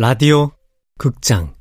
[0.00, 0.52] 라디오
[0.96, 1.52] 극장.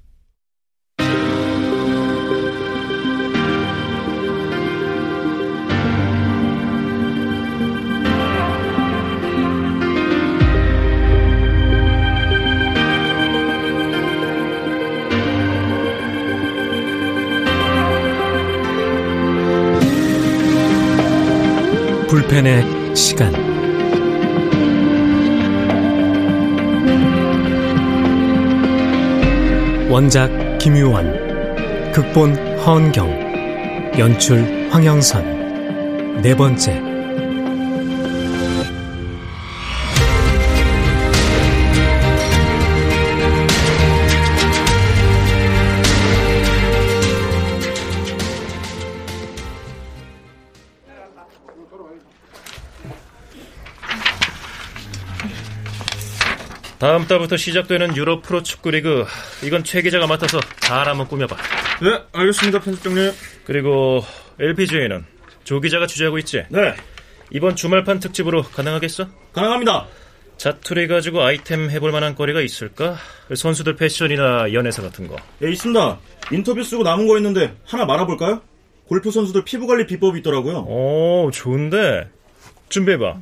[22.08, 23.47] 불펜의 시간
[29.90, 36.22] 원작 김유원 극본 허은경 연출 황영선.
[36.22, 36.97] 네 번째
[56.80, 59.06] 다음 달부터 시작되는 유럽 프로 축구 리그
[59.44, 61.36] 이건 최 기자가 맡아서 잘 한번 꾸며봐.
[61.82, 63.12] 네, 알겠습니다, 편집장님.
[63.46, 64.04] 그리고
[64.40, 65.04] LPGA는
[65.44, 66.44] 조 기자가 주재하고 있지.
[66.50, 66.76] 네,
[67.32, 69.08] 이번 주말판 특집으로 가능하겠어?
[69.34, 69.88] 가능합니다.
[70.38, 72.96] 자투리 가지고 아이템 해볼 만한 거리가 있을까?
[73.36, 75.16] 선수들 패션이나 연애사 같은 거.
[75.44, 75.98] 예, 있습니다.
[76.32, 78.42] 인터뷰 쓰고 남은 거 있는데 하나 말아볼까요?
[78.88, 80.60] 골프 선수들 피부 관리 비법이 있더라고요.
[80.60, 82.08] 오, 좋은데.
[82.70, 83.16] 준비해봐.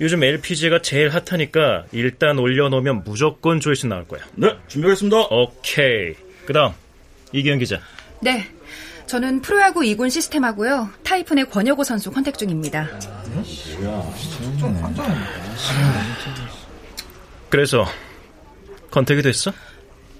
[0.00, 4.20] 요즘 LPG가 제일 hot하니까 일단 올려놓으면 무조건 조회수 나올 거야.
[4.34, 5.16] 네, 준비하겠습니다.
[5.30, 6.14] 오케이.
[6.44, 6.72] 그 다음,
[7.32, 7.80] 이기현 기자.
[8.20, 8.46] 네.
[9.06, 10.90] 저는 프로야구 2군 시스템하고요.
[11.04, 12.88] 타이푼의 권혁호 선수 contact 중입니다.
[17.48, 17.86] 그래서
[18.90, 19.52] contact이 됐어?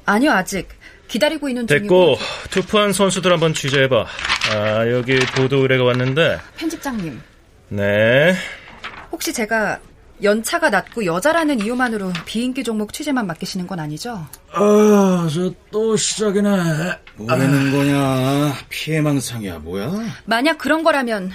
[0.05, 0.69] 아니요, 아직.
[1.09, 2.17] 기다리고 있는 중이고.
[2.17, 2.19] 됐고
[2.51, 4.07] 투표한 선수들 한번 취재해봐.
[4.55, 6.39] 아 여기 보도 의뢰가 왔는데.
[6.57, 7.21] 편집장님.
[7.69, 8.35] 네.
[9.17, 9.81] 혹시 제가
[10.23, 14.27] 연차가 낮고 여자라는 이유만으로 비인기 종목 취재만 맡기시는 건 아니죠?
[14.53, 16.51] 아, 저 또 시작이네.
[17.17, 18.55] 뭐라는 거냐?
[18.69, 19.91] 피해망상이야, 뭐야?
[20.27, 21.33] 만약 그런 거라면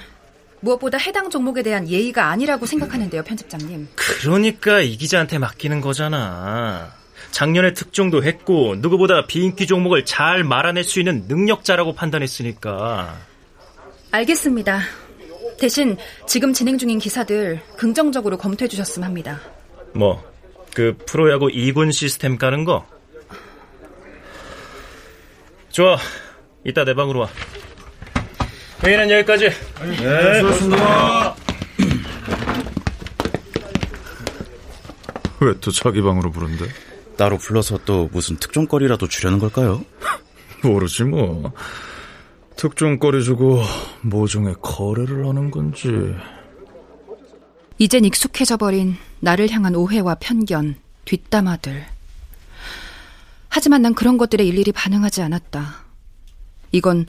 [0.59, 3.87] 무엇보다 해당 종목에 대한 예의가 아니라고 생각하는데요, 편집장님.
[3.95, 6.91] 그러니까 이 기자한테 맡기는 거잖아.
[7.31, 13.17] 작년에 특종도 했고 누구보다 비인기 종목을 잘 말아낼 수 있는 능력자라고 판단했으니까.
[14.11, 14.81] 알겠습니다.
[15.61, 15.95] 대신
[16.25, 19.39] 지금 진행 중인 기사들 긍정적으로 검토해 주셨으면 합니다.
[19.93, 20.23] 뭐,
[20.73, 22.83] 그 프로야구 2군 시스템 까는 거?
[25.69, 25.97] 좋아.
[26.65, 27.29] 이따 내 방으로 와.
[28.83, 29.49] 회의는 여기까지.
[29.49, 31.35] 네, 수고하셨습니다.
[35.41, 36.65] 왜 또 자기 방으로 부른대?
[37.17, 39.85] 따로 불러서 또 무슨 특종거리라도 주려는 걸까요?
[40.63, 41.51] 모르지 뭐.
[42.61, 43.59] 특종거리 주고
[44.01, 45.89] 모종의 거래를 하는 건지.
[47.79, 51.83] 이젠 익숙해져 버린 나를 향한 오해와 편견, 뒷담화들.
[53.49, 55.73] 하지만 난 그런 것들에 일일이 반응하지 않았다.
[56.71, 57.07] 이건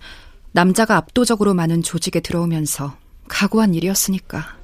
[0.53, 2.97] 남자가 압도적으로 많은 조직에 들어오면서
[3.29, 4.57] 각오한 일이었으니까.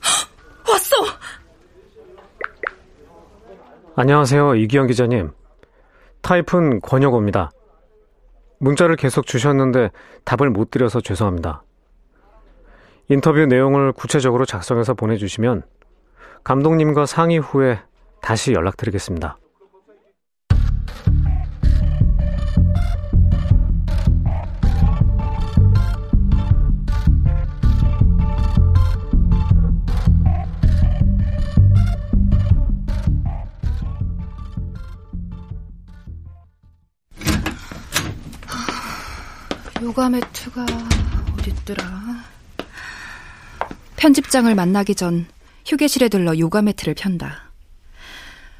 [0.66, 0.96] 왔어!
[3.94, 5.32] 안녕하세요, 이기영 기자님.
[6.22, 7.50] 타이푼 권혁호입니다.
[8.64, 9.90] 문자를 계속 주셨는데
[10.24, 11.62] 답을 못 드려서 죄송합니다.
[13.08, 15.62] 인터뷰 내용을 구체적으로 작성해서 보내주시면
[16.42, 17.80] 감독님과 상의 후에
[18.22, 19.36] 다시 연락드리겠습니다.
[39.94, 40.66] 요가 매트가
[41.38, 42.24] 어딨더라?
[43.94, 45.24] 편집장을 만나기 전
[45.66, 47.52] 휴게실에 들러 요가 매트를 편다.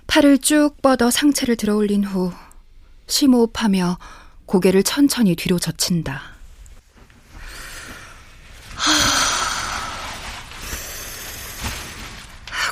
[0.07, 2.33] 팔을 쭉 뻗어 상체를 들어 올린 후
[3.09, 3.99] 심호흡하며
[4.47, 6.23] 고개를 천천히 뒤로 젖힌다.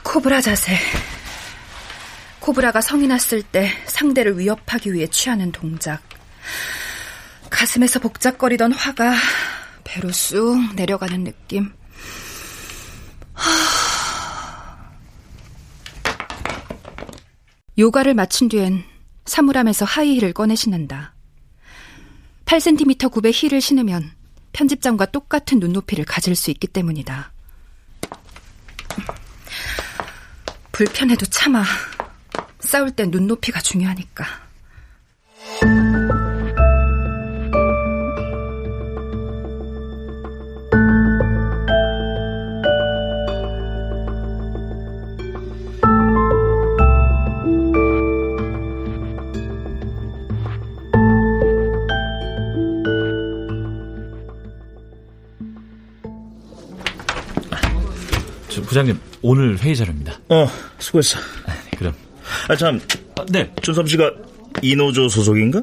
[0.04, 0.78] 코브라 자세.
[2.38, 6.11] 코브라가 성이 났을 때 상대를 위협하기 위해 취하는 동작.
[7.62, 9.14] 가슴에서 복잡거리던 화가
[9.84, 11.70] 배로 쑥 내려가는 느낌.
[17.78, 18.82] 요가를 마친 뒤엔
[19.26, 21.14] 사물함에서 하이힐을 꺼내 신는다.
[22.46, 24.10] 8cm 굽의 힐을 신으면
[24.52, 27.32] 편집장과 똑같은 눈높이를 가질 수 있기 때문이다.
[30.72, 31.62] 불편해도 참아.
[32.58, 34.51] 싸울 땐 눈높이가 중요하니까.
[59.22, 60.14] 오늘 회의 자료입니다.
[60.28, 60.46] 어,
[60.78, 61.18] 수고했어.
[61.46, 61.94] 아, 네, 그럼.
[62.48, 62.80] 아, 참.
[63.18, 63.52] 아, 네.
[63.62, 64.10] 준섭 씨가
[64.62, 65.62] 이노조 소속인가?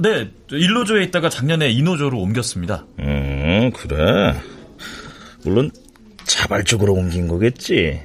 [0.00, 2.86] 네, 일노조에 있다가 작년에 이노조로 옮겼습니다.
[3.00, 4.40] 음, 그래.
[5.44, 5.70] 물론
[6.24, 8.00] 자발적으로 옮긴 거겠지.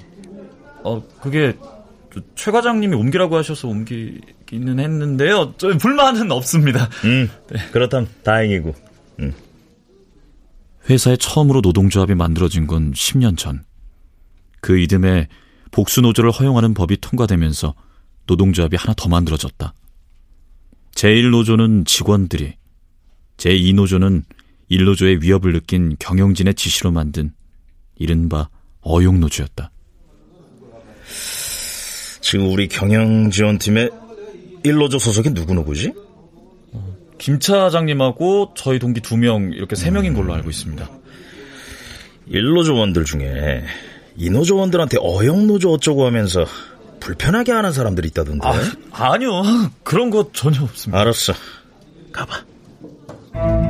[0.83, 1.53] 어, 그게
[2.35, 5.53] 최 과장님이 옮기라고 하셔서 옮기기는 했는데요.
[5.57, 6.89] 저 불만은 없습니다.
[7.03, 7.59] 음, 네.
[7.71, 8.73] 그렇다면 다행이고.
[9.19, 9.33] 음.
[10.89, 13.63] 회사에 처음으로 노동조합이 만들어진 건 10년 전.
[14.65, 15.27] 그 이듬해
[15.69, 17.75] 복수 노조를 허용하는 법이 통과되면서
[18.25, 19.75] 노동조합이 하나 더 만들어졌다.
[20.95, 22.56] 제1노조는 직원들이,
[23.38, 24.23] 제2노조는
[24.71, 27.31] 1노조의 위협을 느낀 경영진의 지시로 만든
[27.95, 28.50] 이른바
[28.81, 29.69] 어용노조였다.
[32.21, 33.91] 지금 우리 경영지원팀의
[34.63, 35.94] 1노조 소속이 누구누구지?
[37.19, 40.89] 김 차장님하고 저희 동기 두 명 이렇게 세 명인 걸로 알고 있습니다.
[42.31, 43.63] 1노조원들 중에
[44.19, 46.45] 2노조원들한테 어영노조 어쩌고 하면서
[47.00, 48.47] 불편하게 하는 사람들이 있다던데.
[48.47, 48.53] 아,
[48.91, 49.44] 아니요.
[49.83, 51.00] 그런 거 전혀 없습니다.
[51.01, 51.33] 알았어.
[52.12, 53.64] 가봐.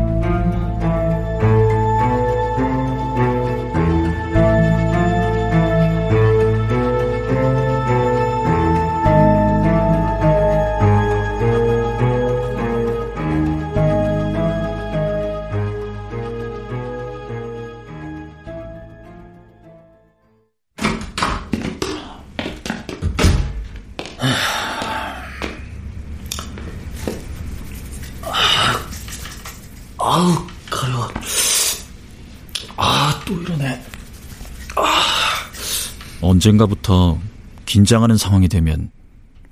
[36.35, 37.17] 언젠가부터
[37.65, 38.91] 긴장하는 상황이 되면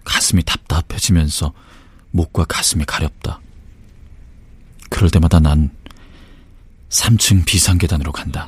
[0.04, 1.54] 가슴이 답답해지면서
[2.12, 3.40] 목과 가슴이 가렵다.
[4.90, 5.72] 그럴 때마다 난
[6.90, 8.48] 3층 비상계단으로 간다.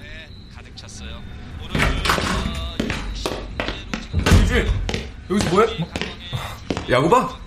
[4.44, 4.66] 이지
[5.30, 5.78] 여기서 뭐해?
[6.92, 7.40] 야구 봐?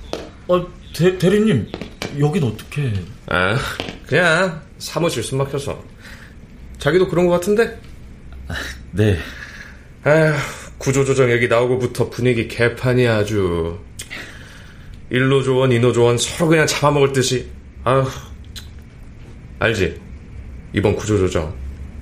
[0.49, 1.71] 어, 대, 대리님,
[2.19, 3.05] 여긴 어떻게...
[3.27, 3.57] 아,
[4.07, 5.85] 그냥 사무실 숨 막혀서.
[6.79, 7.79] 자기도 그런 것 같은데?
[8.93, 9.19] 네.
[10.05, 10.35] 아
[10.79, 13.79] 구조조정 얘기 나오고부터 분위기 개판이야 아주.
[15.11, 17.49] 일노조원, 이노 조원 서로 그냥 잡아먹을 듯이.
[17.85, 18.07] 아휴.
[19.59, 20.01] 알지?
[20.73, 21.53] 이번 구조조정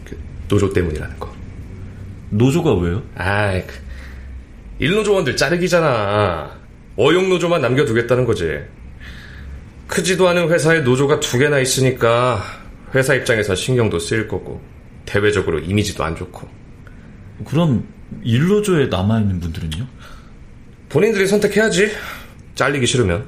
[0.05, 0.19] 그
[0.49, 1.35] 노조 때문이라는 거.
[2.31, 3.03] 노조가 왜요?
[3.15, 3.75] 아이, 그,
[4.79, 6.51] 일노 조원들 자르기잖아.
[6.97, 8.59] 어용 노조만 남겨두겠다는 거지.
[9.87, 12.43] 크지도 않은 회사에 노조가 두 개나 있으니까
[12.95, 14.61] 회사 입장에서 신경도 쓰일 거고
[15.05, 16.49] 대외적으로 이미지도 안 좋고
[17.45, 17.87] 그럼
[18.23, 19.87] 일노조에 남아있는 분들은요?
[20.89, 21.91] 본인들이 선택해야지
[22.55, 23.27] 잘리기 싫으면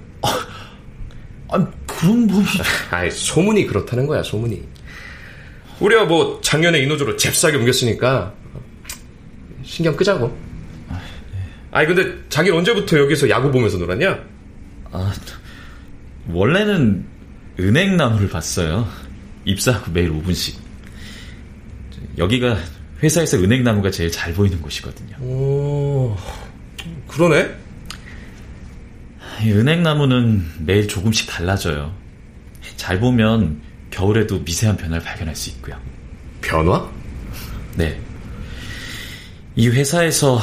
[1.51, 2.47] 아, 그런 분이...
[2.91, 4.63] 아이 소문이 그렇다는 거야 소문이
[5.81, 8.35] 우리가 뭐 작년에 이노조로 잽싸게 옮겼으니까
[9.65, 10.37] 신경 끄자고
[11.71, 14.19] 아이 근데 자기는 언제부터 여기서 야구 보면서 놀았냐?
[14.91, 15.13] 아,
[16.29, 17.05] 원래는
[17.61, 18.89] 은행나무를 봤어요.
[19.44, 20.56] 입사하고 매일 5분씩.
[22.17, 22.58] 여기가
[23.02, 25.17] 회사에서 은행나무가 제일 잘 보이는 곳이거든요.
[25.20, 26.17] 오,
[27.06, 27.55] 그러네?
[29.44, 31.94] 이 은행나무는 매일 조금씩 달라져요.
[32.76, 35.76] 잘 보면 겨울에도 미세한 변화를 발견할 수 있고요.
[36.40, 36.90] 변화?
[37.76, 38.00] 네.
[39.55, 40.40] 이 회사에서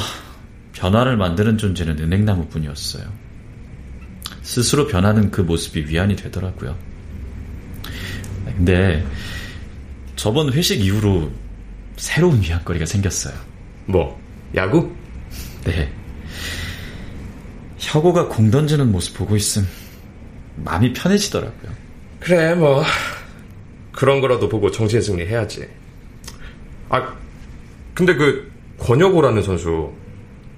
[0.72, 3.04] 변화를 만드는 존재는 은행나무 뿐이었어요.
[4.42, 6.76] 스스로 변하는 그 모습이 위안이 되더라고요.
[8.44, 9.04] 근데
[10.16, 11.30] 저번 회식 이후로
[11.96, 13.34] 새로운 위안거리가 생겼어요.
[13.86, 14.20] 뭐,
[14.54, 14.92] 야구?
[15.64, 15.90] 네.
[17.78, 19.66] 혁오가 공 던지는 모습 보고 있음
[20.56, 21.72] 마음이 편해지더라고요.
[22.20, 22.82] 그래, 뭐
[23.92, 25.66] 그런 거라도 보고 정신 승리 해야지.
[26.88, 27.14] 아,
[27.94, 29.92] 근데 그 권혁오라는 선수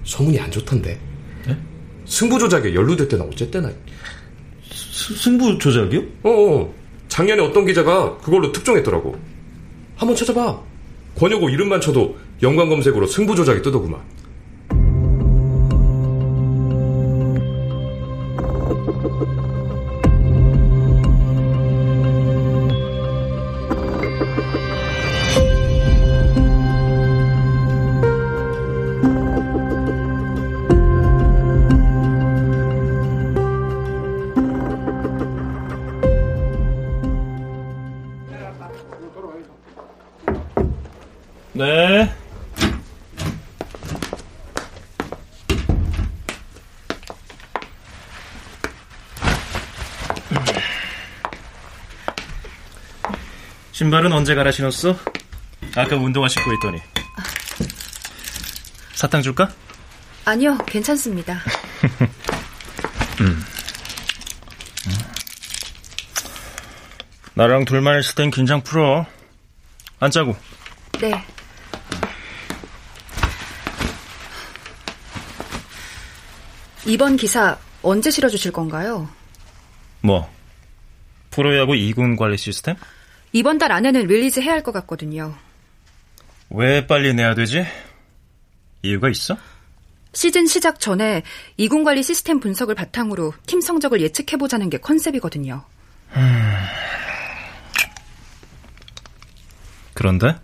[0.03, 0.99] 소문이 안 좋던데.
[1.47, 1.57] 네?
[2.05, 3.71] 승부 조작에 연루됐대나 어쨌대나.
[4.71, 5.99] 스, 승부 조작이요?
[6.23, 6.73] 어, 어,
[7.07, 9.17] 작년에 어떤 기자가 그걸로 특종했더라고.
[9.95, 10.68] 한번 찾아봐.
[11.19, 13.99] 권혁오 이름만 쳐도 연관 검색으로 승부 조작이 뜨더구만.
[41.59, 42.09] 네.
[53.73, 54.95] 신발은 언제 갈아 신었어?
[55.75, 56.81] 아까 운동화 신고 있더니.
[58.93, 59.49] 사탕 줄까?
[60.23, 61.41] 아니요, 괜찮습니다.
[63.19, 63.43] 음.
[67.33, 69.05] 나랑 둘만 있을 땐 긴장 풀어.
[69.99, 70.37] 앉자고.
[71.01, 71.21] 네.
[76.89, 79.07] 이번 기사 언제 실어주실 건가요?
[80.01, 80.27] 뭐?
[81.29, 82.75] 프로야구 2군 관리 시스템?
[83.31, 85.35] 이번 달 안에는 release 해야 할 것 같거든요.
[86.49, 87.63] 왜 빨리 내야 되지?
[88.81, 89.37] 이유가 있어?
[90.13, 91.21] 시즌 시작 전에
[91.59, 95.63] 2군 관리 시스템 분석을 바탕으로 팀 성적을 예측해보자는 게 concept이거든요.
[96.15, 96.55] 음...
[99.93, 100.35] 그런데?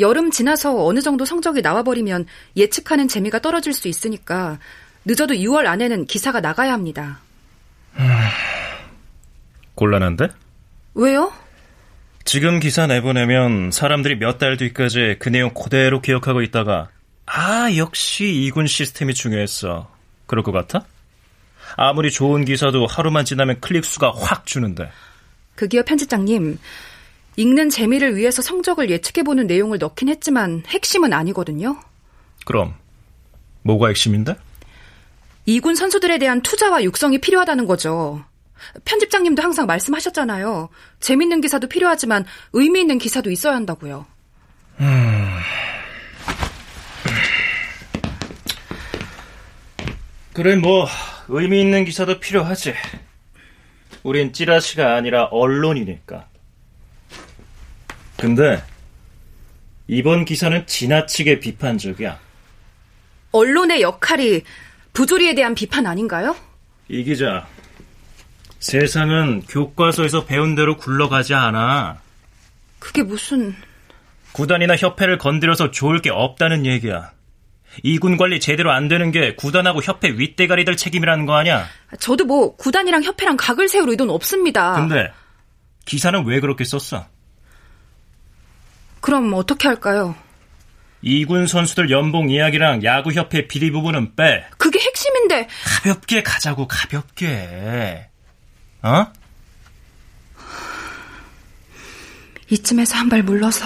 [0.00, 2.26] 여름 지나서 어느 정도 성적이 나와버리면
[2.56, 4.58] 예측하는 재미가 떨어질 수 있으니까
[5.04, 7.20] 늦어도 6월 안에는 기사가 나가야 합니다.
[7.96, 8.08] 음...
[9.74, 10.28] 곤란한데?
[10.94, 11.32] 왜요?
[12.24, 16.88] 지금 기사 내보내면 사람들이 몇 달 뒤까지 그 내용 그대로 기억하고 있다가
[17.26, 19.90] 아 역시 이군 시스템이 중요했어.
[20.26, 20.84] 그럴 것 같아?
[21.76, 24.90] 아무리 좋은 기사도 하루만 지나면 클릭 수가 확 주는데.
[25.54, 26.58] 그 기업 편집장님,
[27.36, 31.80] 읽는 재미를 위해서 성적을 예측해보는 내용을 넣긴 했지만 핵심은 아니거든요.
[32.44, 32.74] 그럼
[33.62, 34.34] 뭐가 핵심인데?
[35.46, 38.24] 이군 선수들에 대한 투자와 육성이 필요하다는 거죠.
[38.84, 40.68] 편집장님도 항상 말씀하셨잖아요.
[41.00, 44.06] 재밌는 기사도 필요하지만 의미 있는 기사도 있어야 한다고요.
[44.80, 45.38] 음...
[50.32, 50.86] 그래 뭐
[51.28, 52.74] 의미 있는 기사도 필요하지.
[54.02, 56.26] 우린 찌라시가 아니라 언론이니까.
[58.18, 58.62] 근데
[59.88, 62.18] 이번 기사는 지나치게 비판적이야.
[63.32, 64.42] 언론의 역할이
[64.92, 66.36] 부조리에 대한 비판 아닌가요?
[66.88, 67.46] 이 기자,
[68.58, 72.00] 세상은 교과서에서 배운 대로 굴러가지 않아.
[72.78, 73.54] 그게 무슨...
[74.32, 77.12] 구단이나 협회를 건드려서 좋을 게 없다는 얘기야.
[77.82, 81.66] 이군 관리 제대로 안 되는 게 구단하고 협회 윗대가리들 책임이라는 거 아니야?
[81.98, 84.74] 저도 뭐 구단이랑 협회랑 각을 세울 의도는 없습니다.
[84.74, 85.12] 근데
[85.84, 87.06] 기사는 왜 그렇게 썼어?
[89.00, 90.14] 그럼 어떻게 할까요?
[91.02, 94.46] 이군 선수들 연봉 이야기랑 야구협회 비리 부분은 빼.
[94.56, 95.48] 그게 핵심인데.
[95.64, 98.08] 가볍게 가자고, 가볍게.
[98.82, 99.06] 어?
[102.50, 103.64] 이쯤에서 한 발 물러서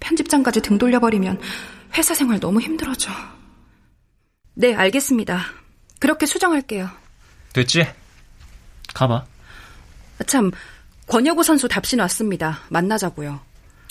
[0.00, 1.40] 편집장까지 등 돌려버리면
[1.96, 3.10] 회사 생활 너무 힘들어져.
[4.54, 5.44] 네, 알겠습니다.
[5.98, 6.88] 그렇게 수정할게요.
[7.52, 7.86] 됐지?
[8.94, 9.24] 가봐.
[10.26, 10.50] 참,
[11.08, 12.60] 권여구 선수 답신 왔습니다.
[12.68, 13.40] 만나자고요.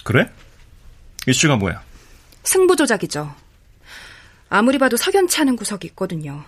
[0.03, 0.29] 그래?
[1.27, 1.81] 이슈가 뭐야?
[2.43, 3.33] 승부 조작이죠.
[4.49, 6.43] 아무리 봐도 석연치 않은 구석이 있거든요.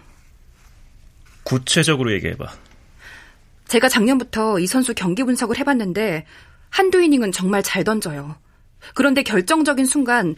[1.43, 2.45] 구체적으로 얘기해봐.
[3.67, 6.25] 제가 작년부터 이 선수 경기 분석을 해봤는데
[6.69, 8.35] 한두 이닝은 정말 잘 던져요.
[8.93, 10.35] 그런데 결정적인 순간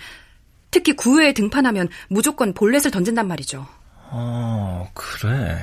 [0.71, 3.67] 특히 9회에 등판하면 무조건 볼넷을 던진단 말이죠.
[4.09, 5.57] 어, 그래.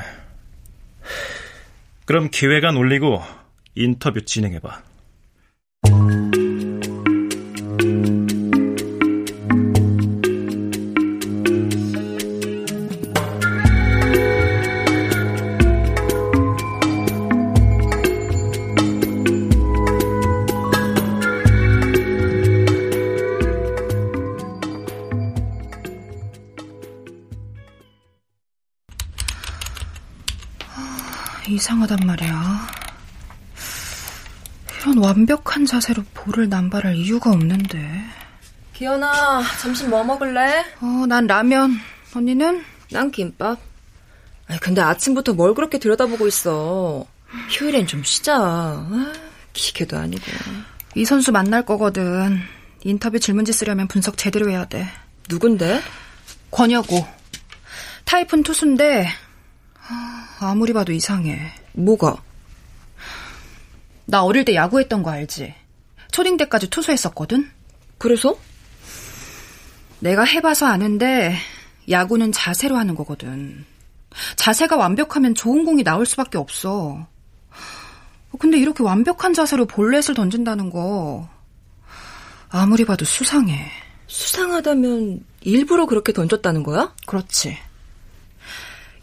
[2.05, 3.23] 그럼 기회가 놀리고
[3.75, 4.83] 인터뷰 진행해봐.
[31.65, 32.69] 이상하단 말이야.
[34.83, 38.05] 이런 완벽한 자세로 볼을 남발할 이유가 없는데.
[38.75, 40.63] 기현아, 점심 뭐 먹을래?
[40.83, 41.81] 어, 난 라면.
[42.15, 42.63] 언니는?
[42.91, 43.59] 난 김밥.
[44.47, 47.07] 아니, 근데 아침부터 뭘 그렇게 들여다보고 있어.
[47.49, 48.37] 휴일엔 좀 쉬자.
[48.37, 49.13] 아,
[49.55, 50.23] 기계도 아니고.
[50.97, 52.43] 이 선수 만날 거거든.
[52.83, 54.87] 인터뷰 질문지 쓰려면 분석 제대로 해야 돼.
[55.31, 55.81] 누군데?
[56.51, 57.09] 권여고.
[58.05, 59.09] 타이푼 투수인데
[60.41, 61.53] 아무리 봐도 이상해.
[61.73, 62.17] 뭐가?
[64.07, 65.55] 나 어릴 때 야구했던 거 알지?
[66.11, 67.51] 초딩 때까지 투수했었거든?
[67.99, 68.39] 그래서?
[70.01, 71.37] 내가 해봐서 아는데,
[71.89, 73.65] 야구는 자세로 하는 거거든.
[74.37, 77.07] 자세가 완벽하면 좋은 공이 나올 수밖에 없어.
[78.39, 81.29] 근데 이렇게 완벽한 자세로 볼넷을 던진다는 거,
[82.51, 83.71] 아무리 봐도 수상해.
[84.07, 86.95] 수상하다면 일부러 그렇게 던졌다는 거야?
[87.07, 87.57] 그렇지.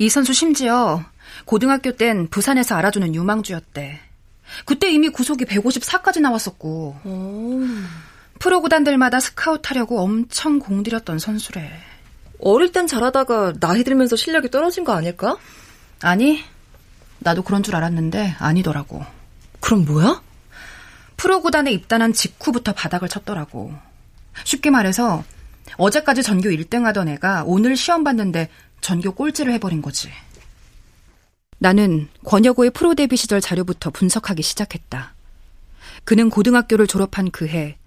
[0.02, 1.04] 이 선수 심지어
[1.46, 4.00] 고등학교 땐 부산에서 알아주는 유망주였대.
[4.66, 6.98] 그때 이미 구속이 154까지 나왔었고.
[7.06, 7.62] 오.
[8.40, 11.72] 프로 구단들마다 스카우트하려고 엄청 공들였던 선수래.
[12.40, 15.38] 어릴 땐 잘하다가 나이 들면서 실력이 떨어진 거 아닐까?
[16.02, 16.44] 아니,
[17.20, 19.06] 나도 그런 줄 알았는데 아니더라고.
[19.60, 20.24] 그럼 뭐야?
[21.16, 23.72] 프로 구단에 입단한 직후부터 바닥을 쳤더라고.
[24.46, 25.24] 쉽게 말해서
[25.78, 28.50] 어제까지 전교 1등 하던 애가 오늘 시험 봤는데
[28.82, 30.10] 전교 꼴찌를 해버린 거지.
[31.60, 35.14] 나는 권혁호의 프로 데뷔 시절 자료부터 분석하기 시작했다.
[36.04, 37.78] 그는 고등학교를 졸업한 그해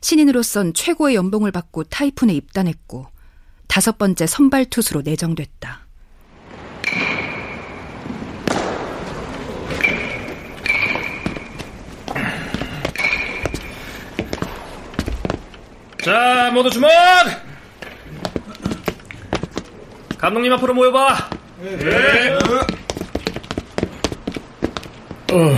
[0.00, 3.06] 신인으로선 최고의 연봉을 받고 타이푼에 입단했고
[3.66, 5.86] 다섯 번째 선발 투수로 내정됐다.
[16.02, 16.88] 자, 모두 주목!
[20.18, 21.30] 감독님 앞으로 모여봐.
[21.60, 22.38] 네.
[25.32, 25.54] 어,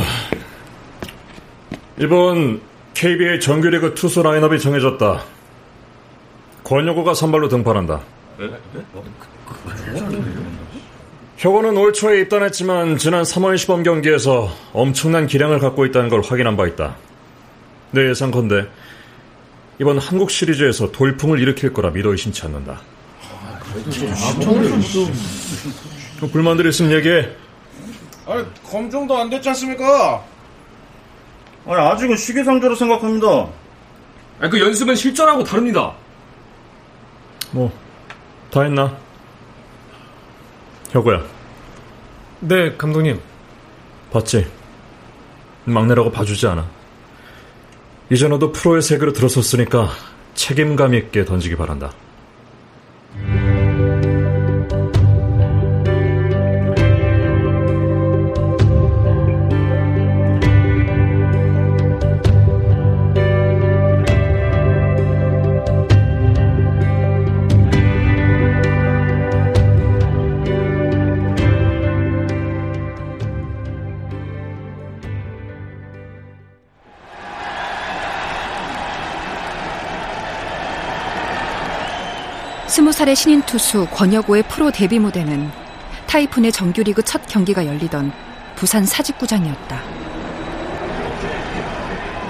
[1.99, 2.61] 이번
[2.95, 5.23] KBA 정규리그 투수 라인업이 정해졌다.
[6.65, 8.01] 권혁호가 선발로 등판한다.
[11.39, 16.67] 혁호는 올 초에 입단했지만 지난 3월 시범 경기에서 엄청난 기량을 갖고 있다는 걸 확인한 바
[16.67, 16.97] 있다.
[17.93, 18.67] 내 예상컨대
[19.81, 22.81] 이번 한국 시리즈에서 돌풍을 일으킬 거라 믿어 의심치 않는다.
[26.33, 27.29] 불만들 있으면 얘기해.
[28.27, 30.25] 아니, 검증도 안 됐지 않습니까?
[31.67, 33.49] 아니, 아직은 시기상조로 생각합니다.
[34.41, 35.93] 아니, 그 연습은 실전하고 다릅니다.
[37.53, 37.73] 뭐,
[38.51, 38.97] 다 했나?
[40.91, 41.23] 혁우야.
[42.41, 43.21] 네, 감독님.
[44.13, 44.47] 봤지?
[45.65, 46.67] 막내라고 봐주지 않아.
[48.11, 49.91] 이제 너도 프로의 세계로 들어섰으니까
[50.35, 51.93] 책임감 있게 던지기 바란다.
[53.81, 54.10] Thank you.
[83.01, 85.51] 21살의 신인 투수 권혁호의 프로 데뷔 무대는
[86.07, 88.13] 타이푼의 정규리그 첫 경기가 열리던
[88.57, 89.83] 부산 사직구장이었다.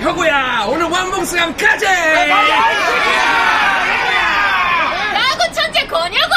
[0.00, 1.92] 혁우야, 오늘 왕봉수강 가자!
[5.12, 6.34] 나구 천재 권혁호!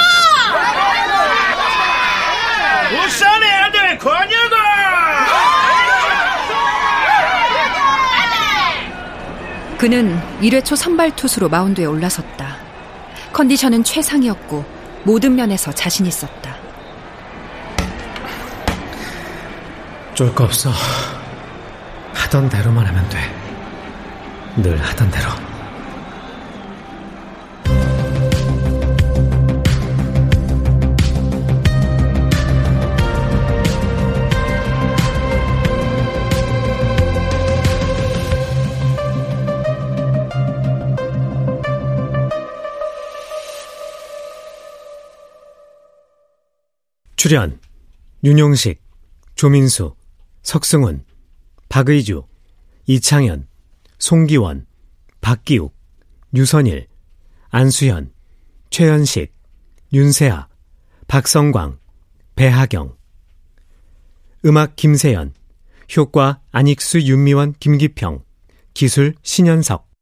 [3.03, 4.55] 울산의 아들 권혁호!
[9.77, 12.62] 그는 1회 초 선발 투수로 마운드에 올라섰다.
[13.33, 14.63] 컨디션은 최상이었고
[15.03, 16.55] 모든 면에서 자신 있었다.
[20.13, 20.71] 쫄 거 없어.
[22.13, 23.19] 하던 대로만 하면 돼.
[24.57, 25.29] 늘 하던 대로.
[47.23, 47.57] 출연
[48.25, 48.83] 윤용식,
[49.35, 49.95] 조민수,
[50.41, 51.05] 석승훈,
[51.69, 52.27] 박의주,
[52.85, 53.47] 이창현,
[53.97, 54.65] 송기원,
[55.21, 55.73] 박기욱,
[56.35, 56.89] 유선일,
[57.49, 58.11] 안수현,
[58.71, 59.33] 최현식,
[59.93, 60.49] 윤세아,
[61.07, 61.79] 박성광,
[62.35, 62.97] 배하경.
[64.43, 65.33] 음악 김세연
[65.95, 68.21] 효과 안익수 윤미원 김기평.
[68.73, 69.92] 기술 신현석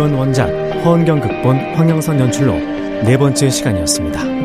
[0.00, 0.48] 김유원 원작
[0.82, 2.54] 허은경 극본 황영선 연출로
[3.04, 4.39] 네 번째 시간이었습니다.